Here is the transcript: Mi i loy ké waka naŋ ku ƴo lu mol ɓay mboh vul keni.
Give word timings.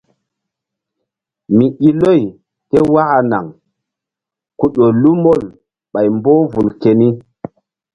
Mi 1.55 1.67
i 1.87 1.89
loy 2.01 2.21
ké 2.69 2.79
waka 2.93 3.19
naŋ 3.31 3.45
ku 4.59 4.65
ƴo 4.75 4.85
lu 5.01 5.11
mol 5.23 5.41
ɓay 5.91 6.07
mboh 6.17 6.43
vul 6.53 6.69
keni. 6.81 7.09